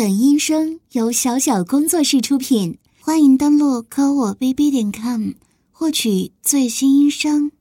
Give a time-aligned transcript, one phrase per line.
[0.00, 5.32] 本音声由小小工作室出品，欢迎登录科我 bb 点 com
[5.70, 7.52] 获取最新音声。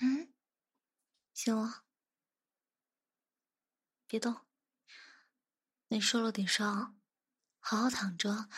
[0.00, 0.32] 嗯，
[1.32, 1.82] 醒了，
[4.06, 4.42] 别动。
[5.88, 7.00] 你受了点伤，
[7.58, 8.48] 好好躺着，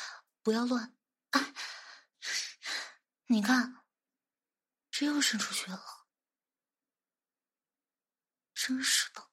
[0.42, 0.94] 不要乱。
[1.30, 1.54] 哎，
[3.28, 3.86] 你看，
[4.90, 5.80] 这又渗出血了，
[8.52, 9.30] 真是的，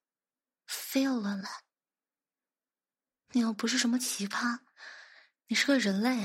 [0.65, 1.62] 非要乱来。
[3.35, 4.59] 你又不是什么奇葩，
[5.47, 6.23] 你是个人类，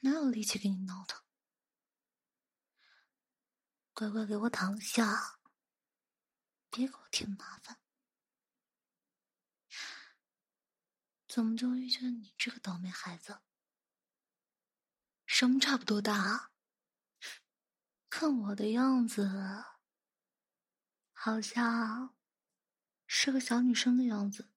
[0.00, 1.24] 哪有力气给你闹腾？
[3.92, 5.40] 乖乖给我躺下，
[6.70, 7.80] 别给我添麻烦。
[11.26, 13.40] 怎么就遇见你这个倒霉孩子？
[15.26, 16.52] 什么差不多大？
[18.08, 19.64] 看我的样子，
[21.12, 22.14] 好像
[23.08, 24.52] 是个小女生的样子。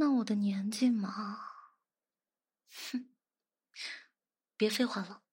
[0.00, 1.40] 那我的年纪嘛，
[2.68, 3.12] 哼，
[4.56, 5.24] 别废话了，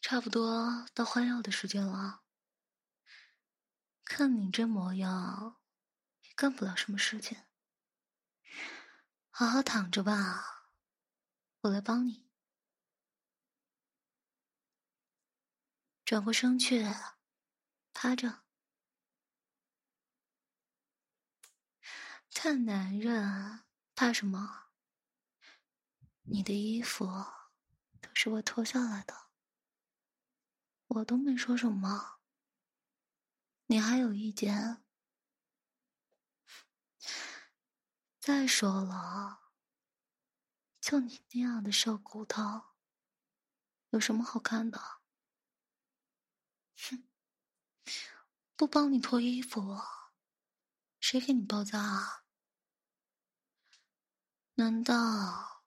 [0.00, 2.24] 差不多到换药的时间了。
[4.02, 5.60] 看你这模样，
[6.22, 7.44] 也干不了什么事情，
[9.28, 10.70] 好好躺着吧，
[11.60, 12.26] 我来帮你。
[16.06, 16.82] 转过身去，
[17.92, 18.45] 趴着。
[22.38, 24.66] 看男人怕什么？
[26.24, 27.06] 你的衣服
[28.02, 29.30] 都是我脱下来的，
[30.88, 32.20] 我都没说什么，
[33.68, 34.84] 你还有意见？
[38.20, 39.50] 再说了，
[40.78, 42.76] 就你那样的瘦骨头，
[43.88, 44.78] 有什么好看的？
[46.76, 47.08] 哼，
[48.54, 49.80] 不帮你脱衣服，
[51.00, 52.25] 谁给你包扎啊？
[54.58, 55.64] 难道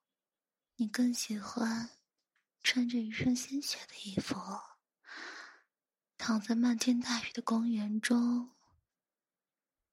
[0.74, 1.90] 你更喜欢
[2.60, 4.34] 穿着一身鲜血的衣服，
[6.18, 8.50] 躺在漫天大雨的公园中，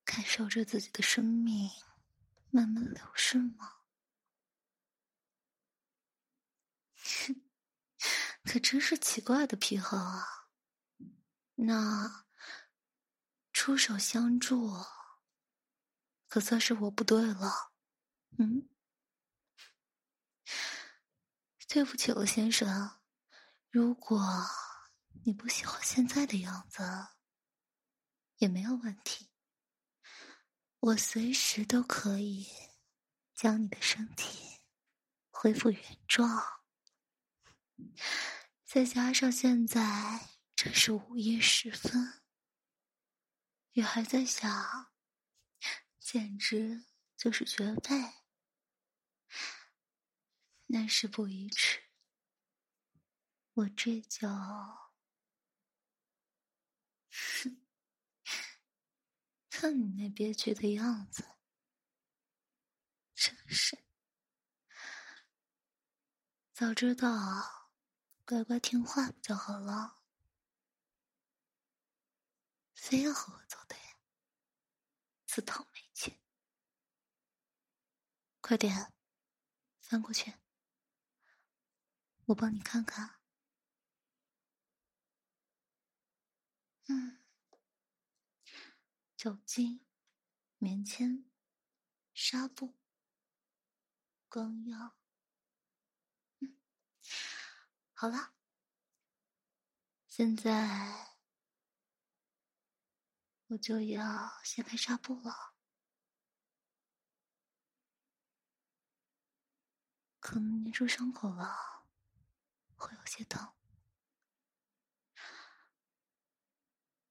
[0.04, 1.70] 感受着自己的生命
[2.50, 3.74] 慢慢流逝吗？
[8.46, 10.50] 可真是奇怪的癖好啊！
[11.54, 12.26] 那
[13.54, 14.74] 出手相助，
[16.28, 17.74] 可算是我不对了。
[18.40, 18.68] 嗯。
[21.68, 23.00] 对不起了，先生。
[23.70, 24.20] 如果
[25.26, 26.82] 你不喜欢现在的样子，
[28.38, 29.30] 也没有问题。
[30.80, 32.48] 我随时都可以
[33.34, 34.60] 将你的身体
[35.30, 36.64] 恢复原状。
[38.64, 42.22] 再加上现在正是午夜时分，
[43.74, 44.92] 雨还在下，
[46.00, 46.86] 简直
[47.18, 48.27] 就是绝配。
[50.70, 51.82] 那事不宜迟，
[53.54, 54.28] 我这就……
[57.10, 57.62] 哼，
[59.50, 61.24] 看你那憋屈的样子，
[63.16, 63.78] 真是……
[66.54, 67.72] 早知道
[68.26, 70.02] 乖乖听话不就好了，
[72.74, 73.78] 非要和我作对，
[75.26, 76.20] 自讨没趣。
[78.42, 78.94] 快点，
[79.80, 80.34] 翻过去。
[82.28, 83.22] 我帮你看看，
[86.90, 87.24] 嗯，
[89.16, 89.86] 酒精、
[90.58, 91.24] 棉签、
[92.14, 92.76] 纱布、
[94.28, 94.98] 光药，
[96.42, 96.58] 嗯，
[97.94, 98.34] 好了，
[100.10, 101.16] 现在
[103.48, 105.54] 我就要掀开纱布了，
[110.20, 111.77] 可能粘住伤口了。
[112.78, 113.54] 会有些疼，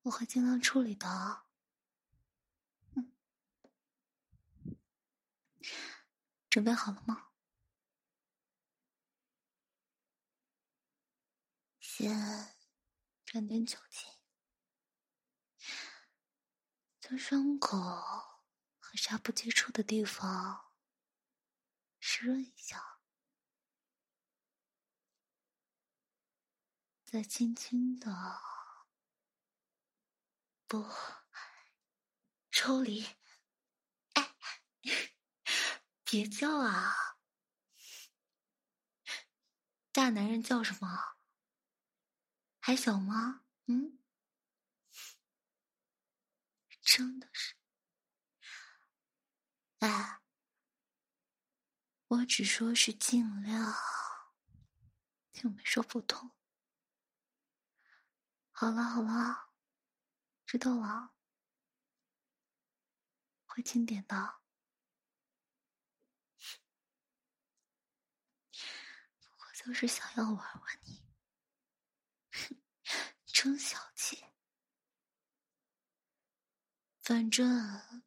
[0.02, 1.44] 我会尽量处理的。
[2.94, 3.12] 嗯，
[6.48, 7.32] 准备好了吗？
[11.80, 12.54] 先
[13.24, 14.08] 沾点酒精，
[17.00, 17.78] 在伤口
[18.78, 20.72] 和纱布接触的地方
[21.98, 22.95] 湿润一下。
[27.16, 28.12] 再轻轻的
[30.66, 30.86] 不
[32.50, 33.06] 抽离，
[34.12, 34.36] 哎，
[36.04, 37.16] 别叫啊！
[39.92, 41.16] 大男人叫什么？
[42.60, 43.46] 还小吗？
[43.64, 43.98] 嗯，
[46.82, 47.54] 真的是
[49.78, 50.20] 哎，
[52.08, 53.74] 我只说是尽量，
[55.42, 56.35] 又没说不同。
[58.58, 59.50] 好了好了，
[60.46, 61.12] 知道了，
[63.44, 64.40] 会轻点的。
[69.20, 71.04] 不过就是想要玩玩你，
[72.30, 72.62] 哼
[73.26, 74.24] 真小气。
[77.02, 78.02] 反正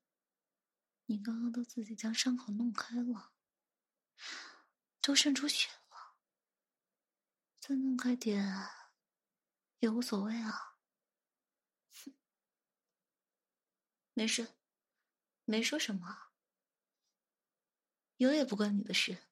[1.05, 3.33] 你刚刚都自己将伤口弄开了，
[4.99, 6.17] 都渗出血了，
[7.59, 8.78] 再弄开点。
[9.79, 10.77] 也无所谓啊，
[14.13, 14.55] 没事，
[15.45, 16.31] 没说什么，
[18.17, 19.25] 有也不关你的事。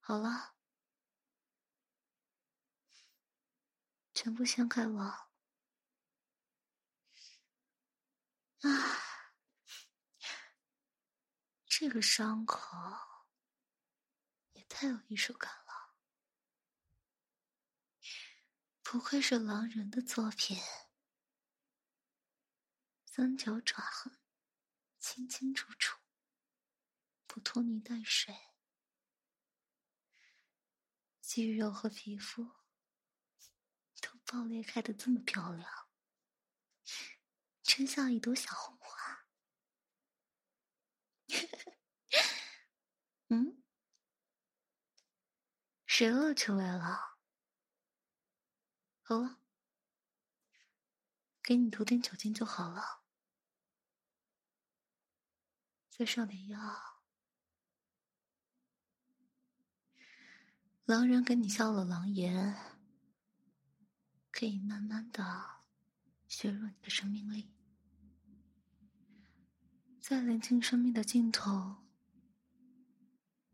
[0.00, 0.56] 好了，
[4.12, 5.30] 全部掀开了，
[8.62, 8.70] 啊，
[11.64, 12.58] 这个伤口
[14.54, 15.69] 也太有艺术感了。
[18.92, 20.58] 不愧是狼人的作品，
[23.04, 24.18] 三角爪痕
[24.98, 26.00] 清清楚楚，
[27.24, 28.36] 不拖泥带水，
[31.20, 32.42] 肌肉和皮肤
[34.00, 35.88] 都爆裂开的这么漂亮，
[37.62, 39.28] 真像一朵小红花。
[43.28, 43.62] 嗯，
[45.86, 47.09] 谁露出来了？
[49.10, 49.40] 好了，
[51.42, 53.02] 给你涂点酒精就好了，
[55.88, 57.02] 再上点药。
[60.84, 62.54] 狼人给你下了狼炎，
[64.30, 65.64] 可以慢慢的
[66.28, 67.52] 削弱你的生命力。
[70.00, 71.78] 在临近生命的尽头，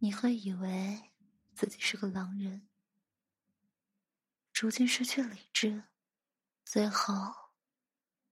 [0.00, 1.12] 你会以为
[1.54, 2.68] 自己是个狼人。
[4.56, 5.84] 逐渐失去理智，
[6.64, 7.50] 最后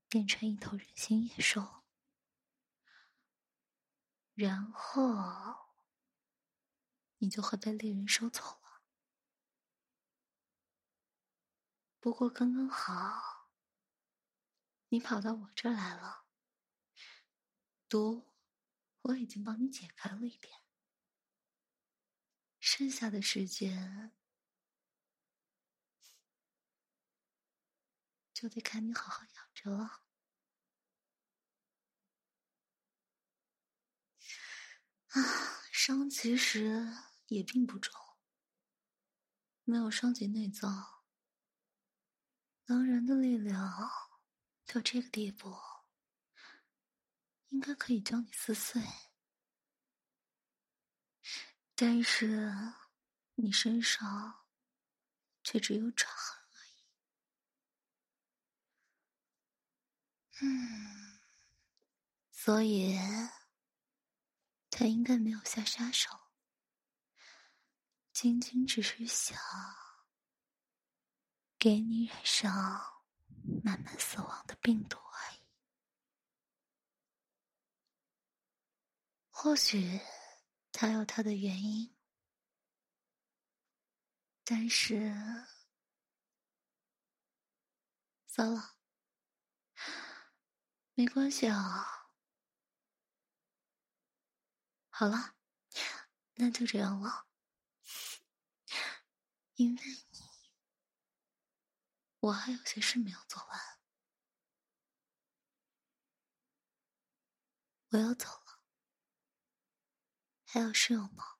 [0.08, 1.84] 变成一头人形野兽，
[4.32, 5.74] 然后
[7.18, 8.80] 你就会被猎人收走了。
[12.00, 13.50] 不过刚刚好，
[14.88, 16.24] 你跑到我这来了，
[17.86, 18.32] 毒
[19.02, 20.58] 我已经帮你解开了一点，
[22.58, 24.13] 剩下的时间。
[28.34, 30.02] 就得看你好好养着了。
[35.10, 35.22] 啊，
[35.72, 36.92] 伤其实
[37.28, 37.94] 也并不重，
[39.62, 41.04] 没有伤及内脏。
[42.66, 43.70] 狼人的力量
[44.66, 45.54] 到这个地步，
[47.50, 48.82] 应该可以将你撕碎。
[51.76, 52.52] 但是
[53.34, 54.46] 你身上
[55.42, 56.43] 却只有爪痕。
[60.42, 61.20] 嗯，
[62.32, 62.98] 所以
[64.68, 66.10] 他应该没有下杀手，
[68.12, 69.38] 仅仅只是想
[71.56, 72.52] 给你染上
[73.62, 75.38] 慢慢死亡的病毒而已。
[79.30, 80.00] 或许
[80.72, 81.94] 他有他的原因，
[84.44, 85.14] 但是
[88.26, 88.73] 算了。
[90.96, 92.08] 没关系啊，
[94.90, 95.34] 好了，
[96.36, 97.26] 那就这样了。
[99.56, 100.20] 因为你，
[102.20, 103.60] 我还有些事没有做完，
[107.90, 108.60] 我要走了。
[110.44, 111.38] 还有事有吗？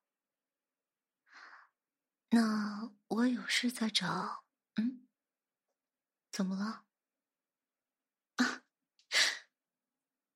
[2.31, 4.45] 那我有事再找。
[4.75, 5.07] 嗯，
[6.33, 6.84] 怎么了？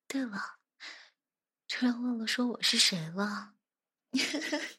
[0.09, 0.59] 对了，
[1.69, 3.55] 突然忘了说我是谁了，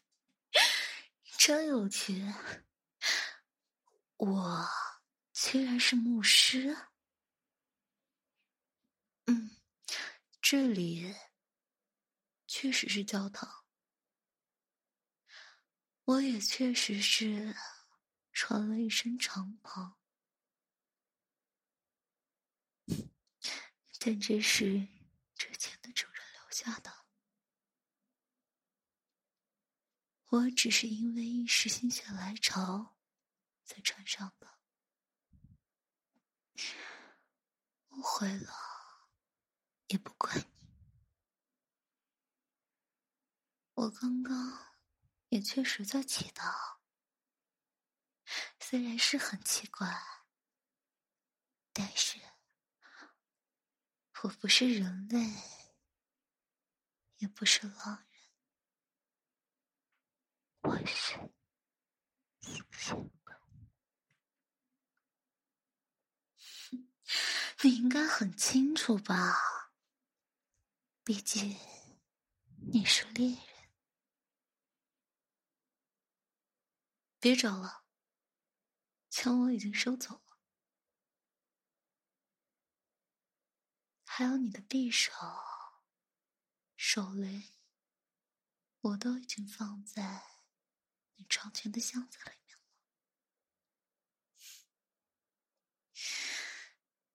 [1.37, 2.25] 真有趣。
[4.17, 4.67] 我
[5.31, 6.75] 居然是牧师。
[9.27, 9.51] 嗯，
[10.41, 11.15] 这里
[12.47, 13.63] 确实是教堂，
[16.05, 17.55] 我也确实是
[18.33, 19.99] 穿了一身长袍，
[23.99, 24.87] 但这是。
[25.39, 27.05] 之前的主人留下的。
[30.27, 32.97] 我只是因为一时心血来潮
[33.63, 34.59] 才穿上的。
[37.91, 38.53] 误会了，
[39.87, 40.45] 也不怪你。
[43.75, 44.75] 我刚刚
[45.29, 46.77] 也确实在祈祷。
[48.59, 49.87] 虽然是很奇怪。
[51.71, 52.28] 但是。
[54.21, 55.17] 我不是人类，
[57.19, 58.21] 也不是狼人，
[60.61, 61.17] 我是
[62.41, 63.33] 吸血鬼。
[67.63, 69.71] 你应该很清楚吧？
[71.03, 71.57] 毕竟
[72.71, 73.39] 你是猎人。
[77.21, 77.85] 别找了，
[79.09, 80.28] 枪我已经收走了，
[84.19, 85.13] 还有你的匕首、
[86.75, 87.41] 手雷，
[88.81, 90.21] 我都已经放在
[91.15, 92.63] 你床前的箱子里面了。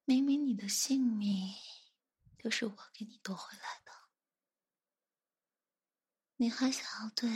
[0.07, 1.55] 明明你的性命
[2.39, 3.93] 就是我给你夺回来的，
[6.37, 7.29] 你还想要对？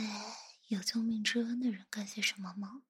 [0.69, 2.81] 有救命之恩的人干些什么吗？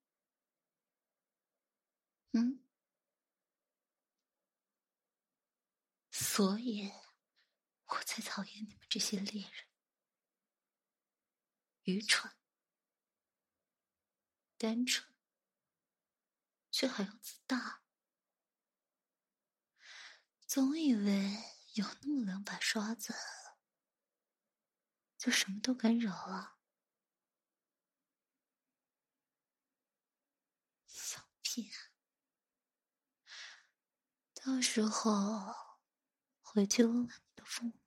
[2.30, 2.59] 嗯，
[6.32, 6.92] 所以
[7.86, 9.66] 我才讨厌你们这些猎人，
[11.82, 12.32] 愚蠢、
[14.56, 15.12] 单纯，
[16.70, 17.82] 却还要自大，
[20.46, 21.36] 总以为
[21.74, 23.12] 有那么两把刷子，
[25.18, 26.58] 就什么都敢惹了。
[30.86, 31.72] 小屁
[34.32, 35.69] 到时候
[36.52, 37.78] 回去问问你的父母，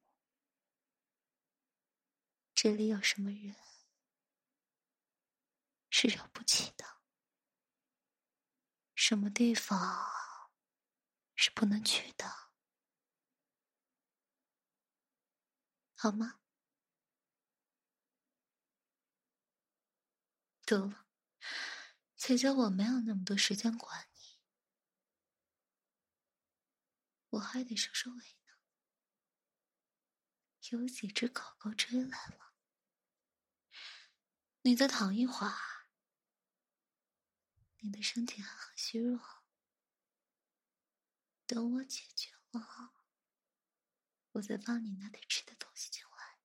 [2.55, 3.53] 这里有什么人
[5.89, 7.01] 是惹不起的，
[8.95, 10.09] 什么地方
[11.35, 12.25] 是不能去的，
[15.97, 16.39] 好吗？
[20.63, 21.05] 得了。
[22.15, 24.39] 姐姐，我没有那么多时间管你，
[27.31, 28.37] 我还得收收尾。
[30.73, 32.55] 有几只狗狗追来了，
[34.63, 35.53] 你再躺一会儿，
[37.81, 39.19] 你的身体还很虚弱，
[41.45, 42.91] 等我解决了，
[44.31, 46.39] 我再帮你拿点吃的东西进来。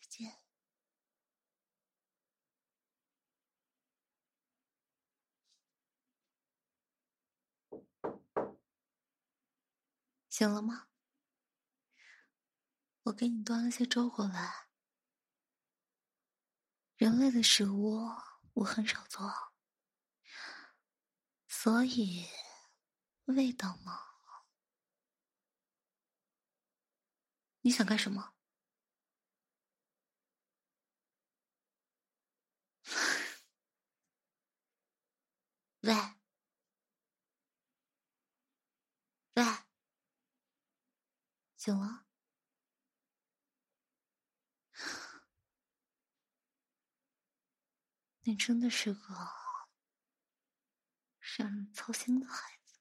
[0.00, 0.40] 再见。
[10.36, 10.88] 醒了吗？
[13.04, 14.68] 我给你端了些粥过来。
[16.96, 18.10] 人类的食物
[18.52, 19.54] 我很少做，
[21.48, 22.26] 所以
[23.24, 23.98] 味道嘛，
[27.62, 28.34] 你想干什么？
[35.80, 35.94] 喂，
[39.36, 39.65] 喂。
[41.66, 42.06] 醒了，
[48.22, 49.14] 你真的是个
[51.36, 52.78] 让人操心的孩子。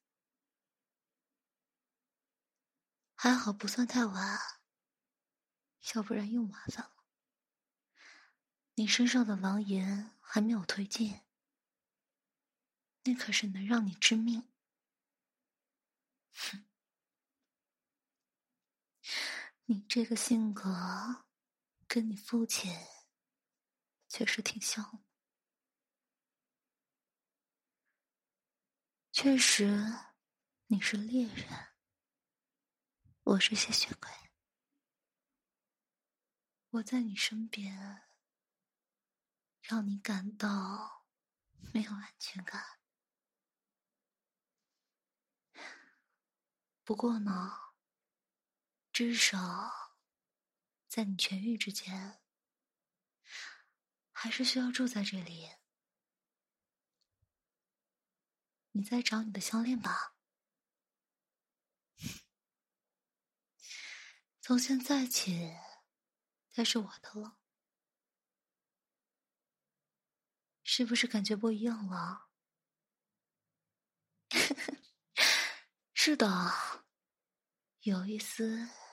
[3.16, 4.40] 还好不算太晚，
[5.96, 7.04] 要不然又麻烦了。
[8.76, 11.22] 你身上的狼炎还没有退尽，
[13.06, 14.48] 那可是能让你致命。
[16.36, 16.66] 哼。
[19.68, 21.26] 你这个性格，
[21.88, 22.72] 跟你父亲
[24.08, 25.00] 确实挺像的。
[29.12, 29.92] 确实，
[30.68, 31.74] 你是猎人，
[33.24, 34.12] 我是吸血鬼。
[36.70, 38.04] 我在你身边，
[39.64, 41.08] 让你感到
[41.74, 42.64] 没有安全感。
[46.84, 47.65] 不过呢。
[48.96, 50.00] 至少，
[50.88, 52.24] 在你痊愈之前，
[54.14, 55.50] 还是需要住在这里。
[58.72, 60.16] 你在找你的项链吧？
[64.40, 65.54] 从现在起，
[66.54, 67.38] 它是我的了。
[70.64, 72.30] 是不是感觉不一样了？
[75.94, 76.26] 是的，
[77.82, 78.85] 有一丝。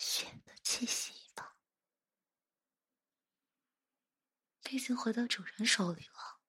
[0.00, 1.58] 雪的气息吧，
[4.62, 6.40] 毕竟回到主人手里了。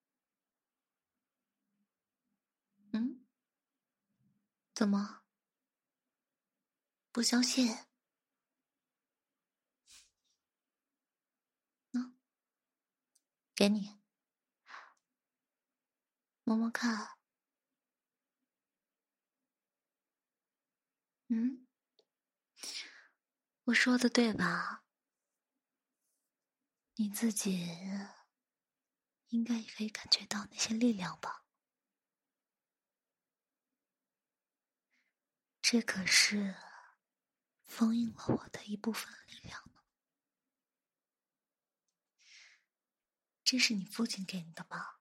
[2.93, 3.25] 嗯？
[4.73, 5.23] 怎么？
[7.11, 7.67] 不相信？
[11.93, 12.15] 嗯，
[13.53, 13.99] 给你，
[16.45, 17.17] 摸摸看。
[21.27, 21.67] 嗯？
[23.65, 24.83] 我说的对吧？
[26.95, 27.67] 你自己
[29.29, 31.45] 应该也可以感觉到那些力量吧？
[35.61, 36.55] 这可是
[37.63, 39.81] 封印了我的一部分力量呢。
[43.43, 44.97] 这是你父亲给你的吗？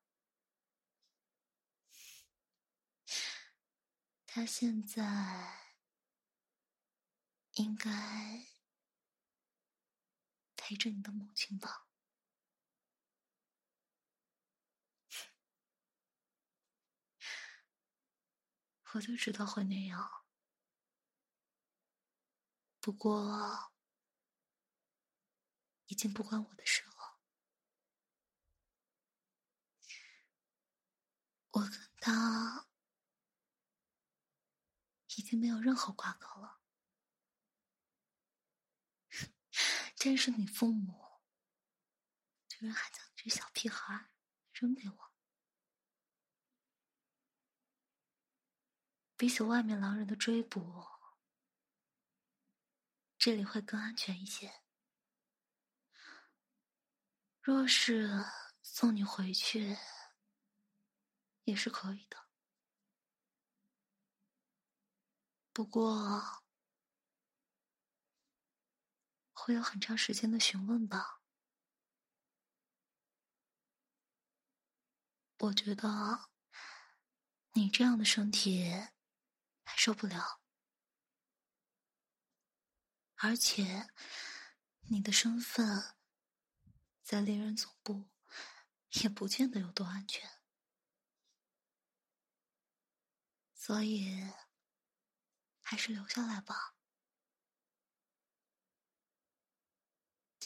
[4.27, 5.77] 他现在
[7.55, 7.91] 应该
[10.71, 11.89] 陪着你的母亲吧？
[18.93, 20.25] 我就知道会那样。
[22.81, 23.73] 不过，
[25.89, 27.19] 已经不关我的事了。
[31.51, 32.69] 我跟他
[35.17, 36.60] 已经没有任何瓜葛了。
[40.01, 41.21] 真是你父母，
[42.49, 44.09] 居然还将这小屁孩
[44.55, 45.13] 扔给我，
[49.15, 50.87] 比起外面狼人的追捕。
[53.19, 54.63] 这里会更安全一些。
[57.43, 58.25] 若是
[58.63, 59.77] 送你回去，
[61.45, 62.17] 也是可以的。
[65.53, 66.43] 不过
[69.51, 71.23] 会有很长时间的询问吧？
[75.39, 76.31] 我觉得
[77.55, 78.71] 你这样的身体
[79.65, 80.41] 还受不了。
[83.17, 83.91] 而且，
[84.83, 85.97] 你的身份
[87.03, 88.09] 在猎人总部
[89.03, 90.31] 也不见得有多安全，
[93.53, 94.31] 所以
[95.61, 96.77] 还是留下来吧。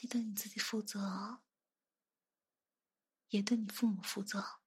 [0.05, 1.41] 记得你自己负责，
[3.31, 4.61] 也对你父母负责。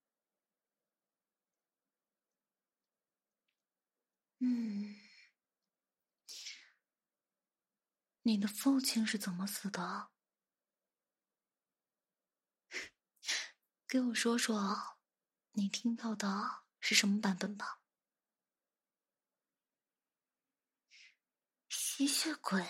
[4.39, 4.95] 嗯。
[8.23, 10.09] 你的父亲是怎么死的？
[13.87, 14.97] 给我说说，
[15.51, 17.83] 你听到的是什么版本吧？
[21.69, 22.67] 吸血鬼？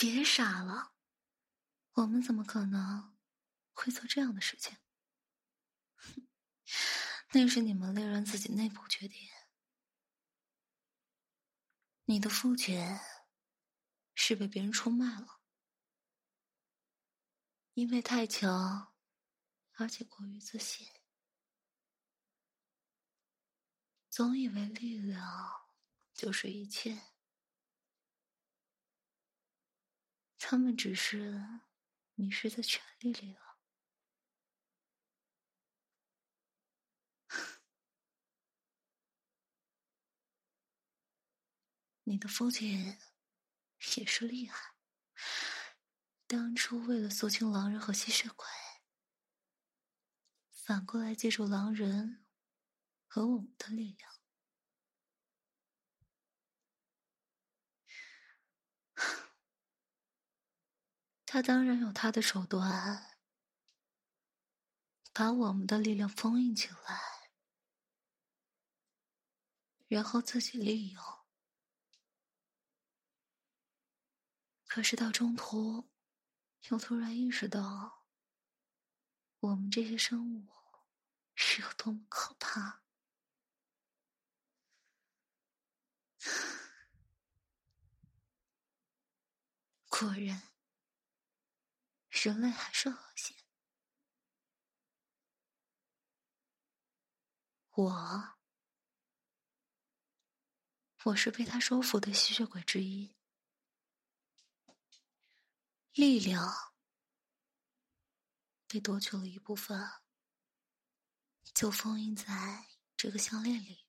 [0.00, 0.94] 别傻了，
[1.92, 3.18] 我们怎么可能
[3.72, 4.78] 会做这样的事情？
[7.32, 9.28] 那是你们猎人自己内部决定。
[12.06, 12.98] 你的父亲。
[14.22, 15.40] 是被别人出卖了，
[17.72, 18.94] 因为太强，
[19.72, 20.86] 而且过于自信，
[24.10, 25.70] 总以为力量
[26.12, 27.00] 就是一切。
[30.40, 31.62] 他们只是
[32.16, 33.60] 迷失在权力里了。
[42.02, 42.98] 你的父亲。
[43.96, 44.74] 也是厉害。
[46.26, 48.46] 当初为了肃清狼人和吸血鬼，
[50.52, 52.26] 反过来借助狼人
[53.06, 54.19] 和我们的力量，
[61.32, 63.16] 他当然有他的手段，
[65.12, 67.30] 把我们的力量封印起来，
[69.86, 71.00] 然后自己利用。
[74.66, 75.88] 可是到中途，
[76.68, 78.08] 又突然意识到，
[79.38, 80.48] 我们这些生物
[81.36, 82.82] 是有多么可怕。
[89.88, 90.49] 果然，
[92.22, 93.34] 人类还是恶心。
[97.70, 98.38] 我，
[101.04, 103.16] 我是被他收服的吸血鬼之一。
[105.92, 106.74] 力量
[108.66, 109.90] 被夺去了一部分，
[111.54, 113.86] 就封印在这个项链里。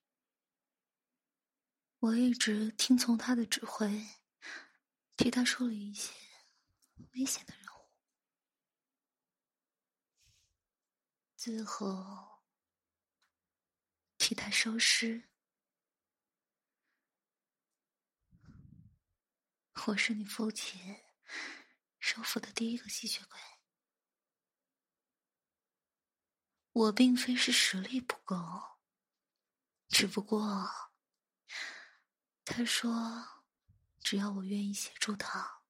[1.98, 4.06] 我一直听从他的指挥，
[5.16, 6.12] 替他处理一些
[7.12, 7.90] 危险的人务，
[11.44, 12.40] 最后
[14.16, 15.28] 替他收尸。
[19.88, 21.02] 我是你父亲。
[21.98, 23.40] 收服的第一个吸血鬼，
[26.70, 28.36] 我并非是实力不够，
[29.88, 30.70] 只不过
[32.44, 33.42] 他说，
[33.98, 35.64] 只要我愿意协助他，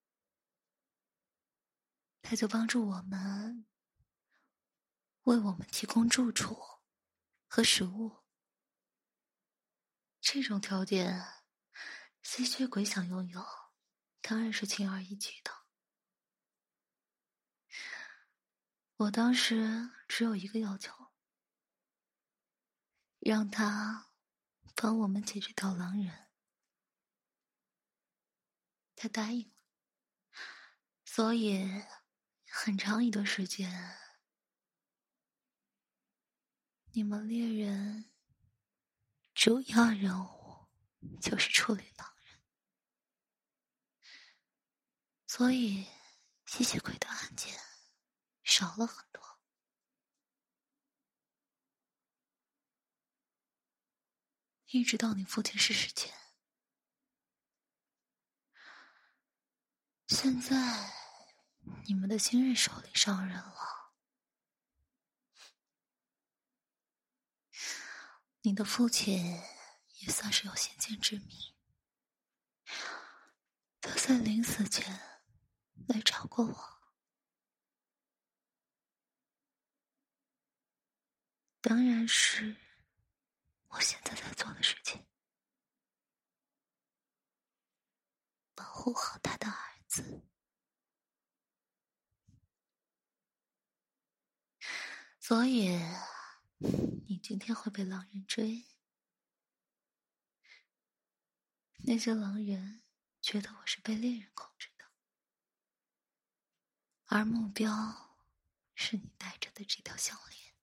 [2.21, 3.67] 他就帮助我们，
[5.23, 6.57] 为我们提供住处
[7.47, 8.23] 和食物。
[10.21, 11.45] 这种条件，
[12.23, 13.45] 吸血鬼想拥有，
[14.21, 15.51] 当然是轻而易举的。
[18.97, 21.13] 我当时只有一个要求。
[23.25, 24.11] 让他
[24.75, 26.29] 帮我们解决掉狼人，
[28.97, 29.55] 他答应了。
[31.05, 31.85] 所以
[32.49, 33.97] 很长一段时间，
[36.95, 38.13] 你们猎人
[39.35, 40.69] 主要任务
[41.23, 42.43] 就是处理狼人，
[45.27, 45.87] 所以
[46.45, 47.59] 吸血鬼的案件
[48.45, 49.41] 少了很多。
[54.67, 56.15] 一直到你父亲逝世前，
[60.09, 60.93] 现在
[61.87, 63.72] 你们的新任首领上任了，
[68.43, 69.41] 你的父亲
[70.01, 71.55] 也算是有先见之明，
[73.81, 74.93] 他在临死前
[75.87, 76.79] 来找过我，
[81.61, 82.57] 当然是。
[83.69, 85.07] 我现在在做的事情，
[88.55, 90.29] 保护好他的儿子。
[95.19, 95.71] 所以，
[97.09, 98.65] 你今天会被狼人追。
[101.85, 102.83] 那些狼人
[103.21, 104.85] 觉得我是被猎人控制的，
[107.07, 108.21] 而目标
[108.75, 110.55] 是你戴着的这条项链。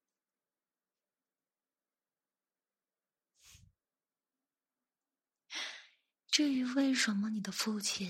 [6.27, 8.09] 至于为什么你的父亲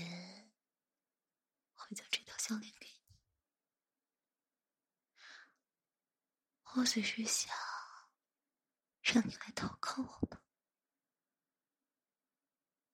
[1.74, 3.18] 会将这条项链给你，
[6.62, 7.52] 或许是想
[9.12, 10.40] 让你来投靠我吧。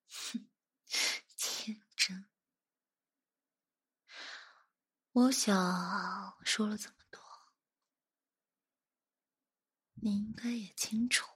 [0.07, 0.49] 哼，
[1.37, 2.27] 天真！
[5.11, 7.21] 我想说了这么多，
[9.95, 11.27] 你应该也清楚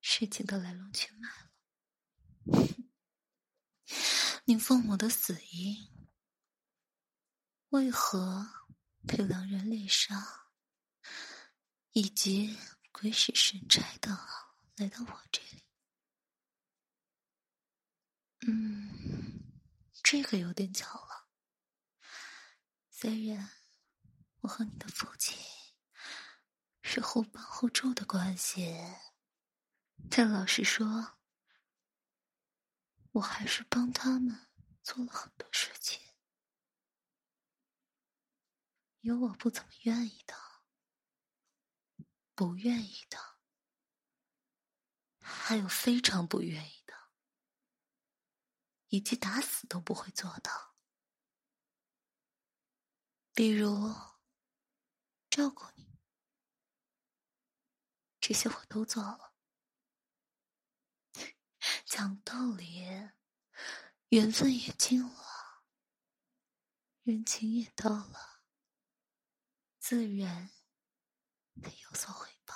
[0.00, 1.50] 事情的来龙去脉了。
[4.44, 6.08] 你父母的死因
[7.68, 8.68] 为何
[9.06, 10.50] 被狼人猎杀，
[11.92, 12.58] 以及
[12.92, 14.10] 鬼使神差的
[14.76, 15.64] 来到我这里？
[18.46, 19.50] 嗯，
[20.02, 21.28] 这个有点巧了。
[22.90, 23.50] 虽然
[24.40, 25.36] 我和你的父亲
[26.82, 28.78] 是互帮互助的关系，
[30.08, 31.18] 但老实说。
[33.12, 34.48] 我还是帮他们
[34.82, 36.00] 做了很多事情，
[39.00, 40.34] 有我不怎么愿意的，
[42.34, 43.36] 不愿意的，
[45.20, 46.94] 还有非常不愿意的，
[48.88, 50.72] 以及打死都不会做的。
[53.34, 53.94] 比如
[55.30, 55.98] 照顾你，
[58.20, 59.34] 这些我都做了。
[61.84, 63.10] 讲道理，
[64.08, 65.64] 缘分也尽了，
[67.02, 68.42] 人情也到了，
[69.78, 70.50] 自然
[71.62, 72.54] 得有所回报。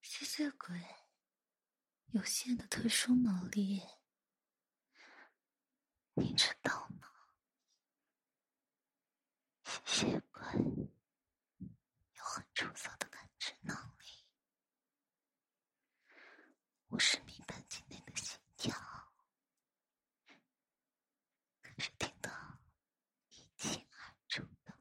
[0.00, 0.80] 吸血鬼
[2.12, 3.82] 有限的特殊能力，
[6.14, 7.08] 你知道吗？
[9.64, 10.42] 吸血鬼
[12.14, 14.04] 有很出色的感知能力。
[16.86, 18.72] 我是密本境内的心跳，
[21.60, 22.30] 可是听得
[23.30, 24.72] 一清二楚的。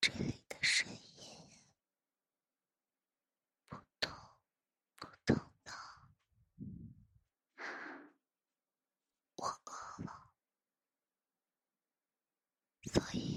[0.00, 1.48] 这里的声音，
[3.68, 4.12] 扑通
[4.96, 5.72] 扑通的，
[9.36, 10.32] 我饿了，
[12.96, 13.35] 所以。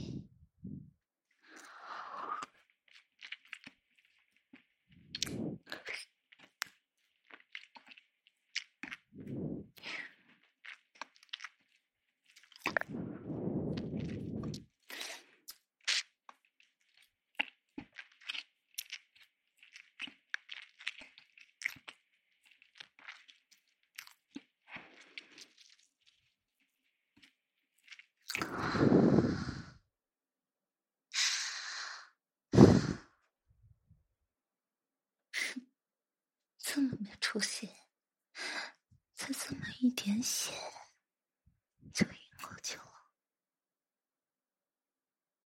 [40.22, 40.69] 才这